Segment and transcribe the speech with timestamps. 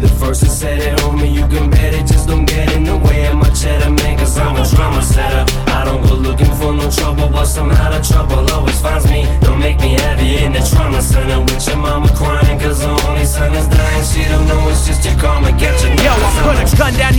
[0.00, 1.32] the first to set it, homie.
[1.32, 4.18] You can bet it, just don't get in the way of my cheddar, man.
[4.18, 5.44] Cause I'm a drama setter.
[5.70, 9.28] I don't go looking for no trouble, but somehow the trouble always finds me.
[9.40, 12.58] Don't make me heavy in the trauma center with your mama crying.
[12.58, 14.04] Cause the only son is dying.
[14.04, 15.52] She don't know it's just your karma.
[15.52, 17.09] Get your Yo, I'm gonna gun down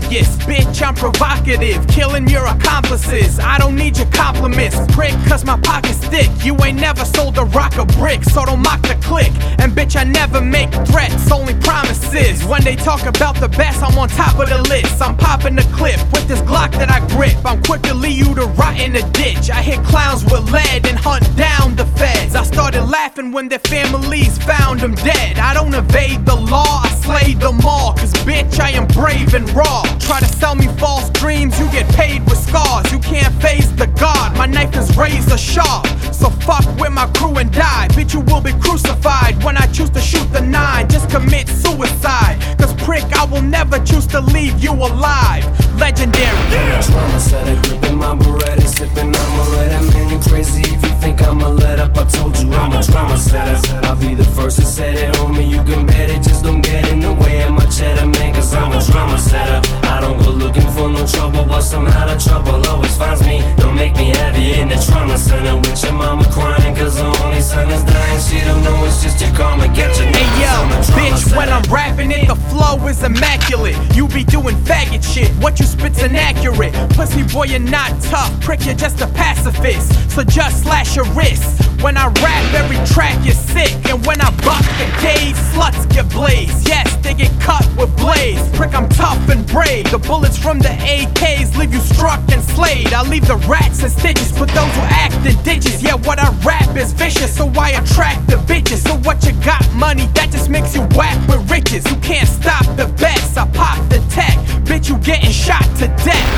[0.00, 3.38] Bitch, I'm provocative, killing your accomplices.
[3.38, 6.30] I don't need your compliments, prick, cause my pocket's thick.
[6.44, 9.32] You ain't never sold a rock a brick, so don't mock the click.
[9.58, 12.44] And bitch, I never make threats, only promises.
[12.44, 15.00] When they talk about the best, I'm on top of the list.
[15.00, 17.36] I'm popping the clip with this Glock that I grip.
[17.44, 19.50] I'm quick to leave you to rot in the ditch.
[19.50, 22.34] I hit clowns with lead and hunt down the feds.
[22.34, 25.38] I started laughing when their families found them dead.
[25.38, 26.82] I don't evade the law,
[28.96, 29.82] brave and raw.
[30.00, 32.90] Try to sell me false dreams, you get paid with scars.
[32.90, 35.86] You can't face the God, my knife is razor sharp.
[36.12, 37.88] So fuck with my crew and die.
[37.90, 40.88] Bitch, you will be crucified when I choose to shoot the nine.
[40.88, 42.36] Just commit suicide.
[42.58, 45.44] Cause prick, I will never choose to leave you alive.
[45.78, 46.82] Legendary.
[46.82, 47.20] Trauma
[72.16, 73.76] it, the flow is immaculate.
[73.94, 76.72] You be doing faggot shit, what you spit's inaccurate.
[76.90, 80.10] Pussy boy, you're not tough, prick, you're just a pacifist.
[80.10, 81.62] So just slash your wrist.
[81.82, 83.72] When I rap, every track is sick.
[83.90, 86.66] And when I buck the gauge, sluts get blazed.
[86.66, 88.48] Yes, they get cut with blades.
[88.56, 89.90] Prick, I'm tough and brave.
[89.90, 92.92] The bullets from the AKs leave you struck and slayed.
[92.92, 95.82] I leave the rats and stitches, but those who act in ditches.
[95.82, 98.15] Yeah, what I rap is vicious, so I attract
[99.06, 101.86] what you got, money, that just makes you whack with riches.
[101.88, 103.38] You can't stop the best.
[103.38, 104.36] I pop the tech,
[104.66, 106.28] bitch, you getting shot to death.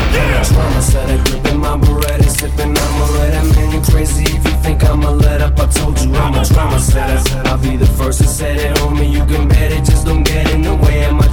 [1.24, 1.80] Gripping my
[2.28, 2.74] sipping.
[2.74, 5.58] Man, you crazy if you think I'ma let up.
[5.58, 7.48] I told you I'm a drama setter.
[7.48, 8.78] I'll be the first to say it.
[8.78, 11.28] You can bet it, just don't get in the way I'm a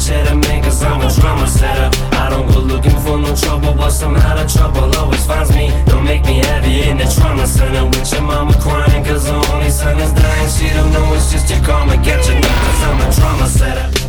[1.19, 1.89] drama setter.
[2.15, 5.69] I don't go looking for no trouble, but somehow the trouble always finds me.
[5.85, 9.03] Don't make me heavy in the trauma center with your mama crying.
[9.03, 10.34] Cause only son is dying.
[10.47, 11.97] She don't know it's just your karma.
[11.97, 14.04] Get your niggas, I'm a drama setter.